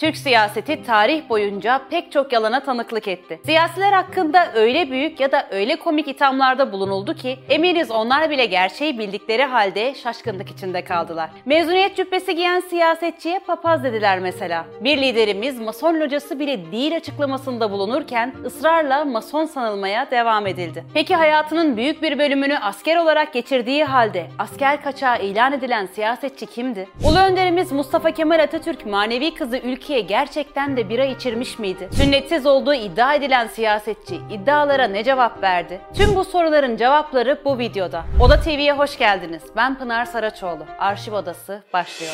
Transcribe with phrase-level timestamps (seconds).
[0.00, 3.40] Türk siyaseti tarih boyunca pek çok yalana tanıklık etti.
[3.44, 8.98] Siyasiler hakkında öyle büyük ya da öyle komik ithamlarda bulunuldu ki eminiz onlar bile gerçeği
[8.98, 11.30] bildikleri halde şaşkınlık içinde kaldılar.
[11.44, 14.64] Mezuniyet cübbesi giyen siyasetçiye papaz dediler mesela.
[14.80, 20.84] Bir liderimiz mason locası bile değil açıklamasında bulunurken ısrarla mason sanılmaya devam edildi.
[20.94, 26.88] Peki hayatının büyük bir bölümünü asker olarak geçirdiği halde asker kaçağı ilan edilen siyasetçi kimdi?
[27.04, 31.88] Ulu önderimiz Mustafa Kemal Atatürk manevi kızı ülke Türkiye gerçekten de bira içirmiş miydi?
[31.92, 35.80] Sünnetsiz olduğu iddia edilen siyasetçi iddialara ne cevap verdi?
[35.94, 38.04] Tüm bu soruların cevapları bu videoda.
[38.20, 39.42] Oda TV'ye hoş geldiniz.
[39.56, 40.66] Ben Pınar Saraçoğlu.
[40.78, 42.12] Arşiv Odası başlıyor.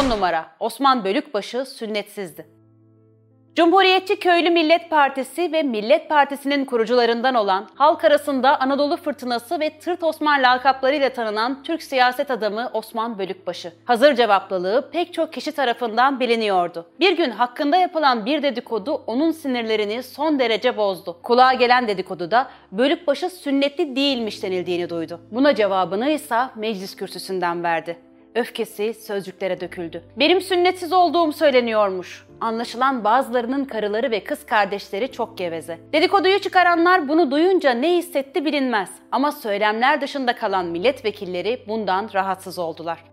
[0.00, 2.55] 10 numara Osman Bölükbaşı sünnetsizdi.
[3.56, 10.02] Cumhuriyetçi Köylü Millet Partisi ve Millet Partisi'nin kurucularından olan, halk arasında Anadolu Fırtınası ve Tırt
[10.02, 13.72] Osman lakaplarıyla tanınan Türk siyaset adamı Osman Bölükbaşı.
[13.84, 16.86] Hazır cevaplılığı pek çok kişi tarafından biliniyordu.
[17.00, 21.16] Bir gün hakkında yapılan bir dedikodu onun sinirlerini son derece bozdu.
[21.22, 25.20] Kulağa gelen dedikoduda Bölükbaşı sünnetli değilmiş denildiğini duydu.
[25.30, 27.96] Buna cevabını ise meclis kürsüsünden verdi.
[28.36, 30.02] Öfkesi sözcüklere döküldü.
[30.16, 32.26] Benim sünnetsiz olduğum söyleniyormuş.
[32.40, 35.78] Anlaşılan bazılarının karıları ve kız kardeşleri çok geveze.
[35.92, 38.90] Dedikoduyu çıkaranlar bunu duyunca ne hissetti bilinmez.
[39.12, 43.04] Ama söylemler dışında kalan milletvekilleri bundan rahatsız oldular.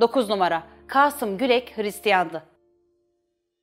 [0.00, 2.51] 9 numara Kasım Gülek Hristiyandı.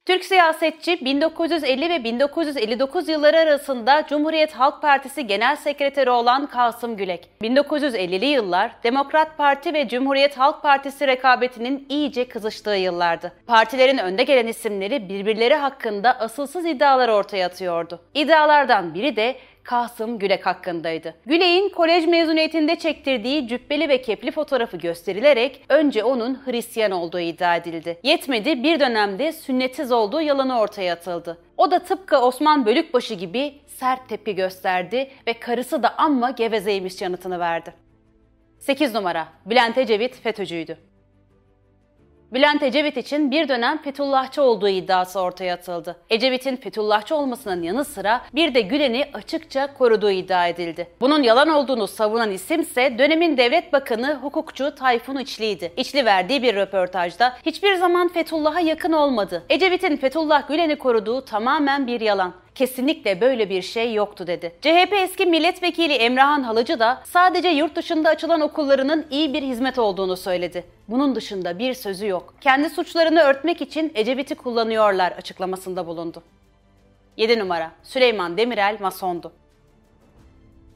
[0.05, 7.29] Türk siyasetçi 1950 ve 1959 yılları arasında Cumhuriyet Halk Partisi Genel Sekreteri olan Kasım Gülek.
[7.41, 13.31] 1950'li yıllar Demokrat Parti ve Cumhuriyet Halk Partisi rekabetinin iyice kızıştığı yıllardı.
[13.47, 17.99] Partilerin önde gelen isimleri birbirleri hakkında asılsız iddialar ortaya atıyordu.
[18.13, 19.35] İddialardan biri de
[19.69, 21.15] Kasım Gülek hakkındaydı.
[21.25, 27.99] Gülek'in kolej mezuniyetinde çektirdiği cübbeli ve kepli fotoğrafı gösterilerek önce onun Hristiyan olduğu iddia edildi.
[28.03, 31.37] Yetmedi bir dönemde sünnetsiz olduğu yalanı ortaya atıldı.
[31.57, 37.39] O da tıpkı Osman Bölükbaşı gibi sert tepki gösterdi ve karısı da amma gevezeymiş yanıtını
[37.39, 37.73] verdi.
[38.59, 40.77] 8 numara Bülent Ecevit FETÖ'cüydü.
[42.33, 45.95] Bülent Ecevit için bir dönem Fethullahçı olduğu iddiası ortaya atıldı.
[46.09, 50.87] Ecevit'in Fethullahçı olmasının yanı sıra bir de Gülen'i açıkça koruduğu iddia edildi.
[51.01, 55.73] Bunun yalan olduğunu savunan isimse dönemin devlet bakanı hukukçu Tayfun İçli'ydi.
[55.77, 59.43] İçli verdiği bir röportajda hiçbir zaman Fethullah'a yakın olmadı.
[59.49, 64.51] Ecevit'in Fethullah Gülen'i koruduğu tamamen bir yalan kesinlikle böyle bir şey yoktu dedi.
[64.61, 70.17] CHP eski milletvekili Emrahan Halıcı da sadece yurt dışında açılan okullarının iyi bir hizmet olduğunu
[70.17, 70.63] söyledi.
[70.87, 72.33] Bunun dışında bir sözü yok.
[72.41, 76.23] Kendi suçlarını örtmek için Ecevit'i kullanıyorlar açıklamasında bulundu.
[77.17, 79.31] 7 numara Süleyman Demirel masondu.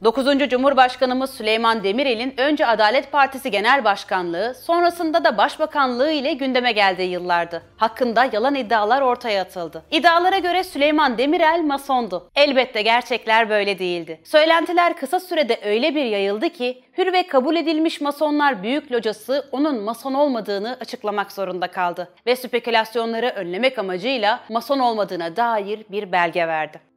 [0.04, 0.50] 9.
[0.50, 7.62] Cumhurbaşkanımız Süleyman Demirel'in önce Adalet Partisi Genel Başkanlığı, sonrasında da Başbakanlığı ile gündeme geldiği yıllardı.
[7.78, 9.84] Hakkında yalan iddialar ortaya atıldı.
[9.92, 12.30] İddialara göre Süleyman Demirel masondu.
[12.36, 14.22] Elbette gerçekler böyle değildi.
[14.24, 19.82] Söylentiler kısa sürede öyle bir yayıldı ki hür ve kabul edilmiş masonlar büyük locası onun
[19.82, 26.93] mason olmadığını açıklamak zorunda kaldı ve spekülasyonları önlemek amacıyla mason olmadığına dair bir belge verdi.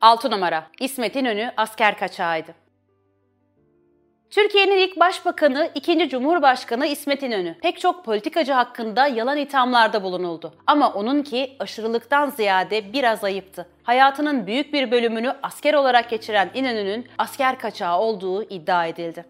[0.00, 2.54] 6 numara İsmet İnönü asker kaçağıydı.
[4.30, 10.54] Türkiye'nin ilk başbakanı, ikinci cumhurbaşkanı İsmet İnönü pek çok politikacı hakkında yalan ithamlarda bulunuldu.
[10.66, 13.68] Ama onunki aşırılıktan ziyade biraz ayıptı.
[13.82, 19.24] Hayatının büyük bir bölümünü asker olarak geçiren İnönü'nün asker kaçağı olduğu iddia edildi.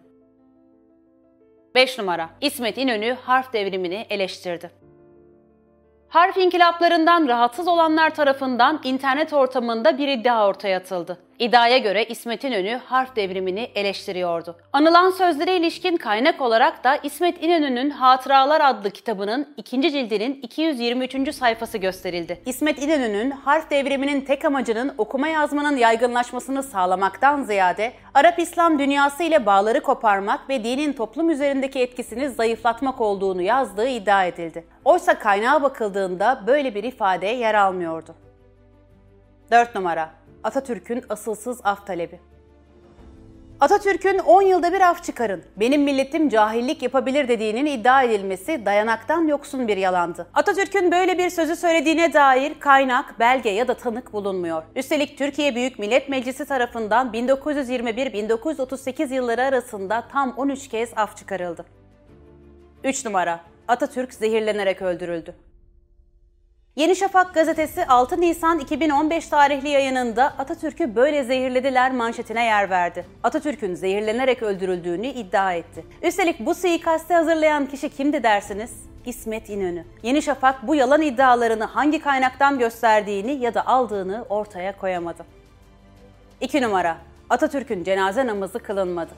[1.75, 4.86] 5 numara İsmet İnönü harf devrimini eleştirdi.
[6.09, 11.26] Harf inkılaplarından rahatsız olanlar tarafından internet ortamında bir iddia ortaya atıldı.
[11.39, 14.55] İddiaya göre İsmet İnönü harf devrimini eleştiriyordu.
[14.73, 21.35] Anılan sözlere ilişkin kaynak olarak da İsmet İnönü'nün Hatıralar adlı kitabının ikinci cildinin 223.
[21.35, 22.41] sayfası gösterildi.
[22.45, 29.81] İsmet İnönü'nün harf devriminin tek amacının okuma yazmanın yaygınlaşmasını sağlamaktan ziyade Arap-İslam dünyası ile bağları
[29.81, 34.67] koparmak ve dinin toplum üzerindeki etkisini zayıflatmak olduğunu yazdığı iddia edildi.
[34.85, 38.15] Oysa kaynağa bakıldığında böyle bir ifade yer almıyordu.
[39.51, 42.19] 4 numara Atatürk'ün asılsız af talebi.
[43.59, 49.67] Atatürk'ün 10 yılda bir af çıkarın, benim milletim cahillik yapabilir dediğinin iddia edilmesi dayanaktan yoksun
[49.67, 50.27] bir yalandı.
[50.33, 54.63] Atatürk'ün böyle bir sözü söylediğine dair kaynak, belge ya da tanık bulunmuyor.
[54.75, 61.65] Üstelik Türkiye Büyük Millet Meclisi tarafından 1921-1938 yılları arasında tam 13 kez af çıkarıldı.
[62.83, 65.35] 3 numara Atatürk zehirlenerek öldürüldü.
[66.77, 73.05] Yeni Şafak gazetesi 6 Nisan 2015 tarihli yayınında Atatürk'ü böyle zehirlediler manşetine yer verdi.
[73.23, 75.85] Atatürk'ün zehirlenerek öldürüldüğünü iddia etti.
[76.01, 78.71] Üstelik bu suikasti hazırlayan kişi kimdi dersiniz?
[79.05, 79.85] İsmet İnönü.
[80.03, 85.25] Yeni Şafak bu yalan iddialarını hangi kaynaktan gösterdiğini ya da aldığını ortaya koyamadı.
[86.41, 86.97] 2 numara.
[87.29, 89.11] Atatürk'ün cenaze namazı kılınmadı.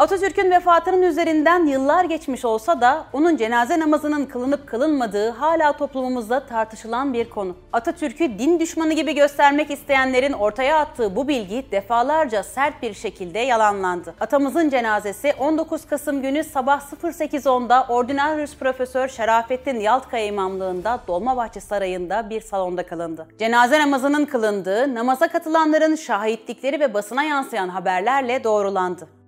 [0.00, 7.12] Atatürk'ün vefatının üzerinden yıllar geçmiş olsa da onun cenaze namazının kılınıp kılınmadığı hala toplumumuzda tartışılan
[7.12, 7.56] bir konu.
[7.72, 14.14] Atatürk'ü din düşmanı gibi göstermek isteyenlerin ortaya attığı bu bilgi defalarca sert bir şekilde yalanlandı.
[14.20, 22.40] Atamızın cenazesi 19 Kasım günü sabah 08.10'da Ordinarius Profesör Şerafettin Yaltkaya imamlığında Dolmabahçe Sarayı'nda bir
[22.40, 23.26] salonda kılındı.
[23.38, 29.19] Cenaze namazının kılındığı, namaza katılanların şahitlikleri ve basına yansıyan haberlerle doğrulandı.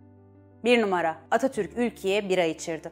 [0.64, 2.90] 1 numara Atatürk ülkeye bira içirdi.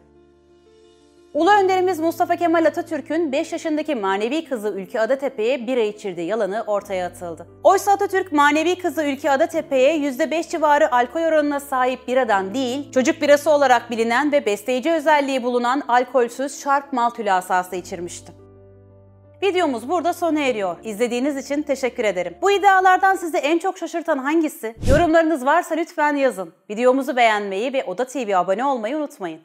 [1.34, 7.06] Ulu önderimiz Mustafa Kemal Atatürk'ün 5 yaşındaki manevi kızı Ülke Adatepe'ye bira içirdiği yalanı ortaya
[7.06, 7.46] atıldı.
[7.64, 13.50] Oysa Atatürk manevi kızı Ülke Adatepe'ye %5 civarı alkol oranına sahip biradan değil, çocuk birası
[13.50, 18.39] olarak bilinen ve besleyici özelliği bulunan alkolsüz şarp malt hülasası içirmişti.
[19.42, 20.76] Videomuz burada sona eriyor.
[20.84, 22.34] İzlediğiniz için teşekkür ederim.
[22.42, 24.74] Bu iddialardan sizi en çok şaşırtan hangisi?
[24.90, 26.52] Yorumlarınız varsa lütfen yazın.
[26.70, 29.40] Videomuzu beğenmeyi ve Oda TV abone olmayı unutmayın.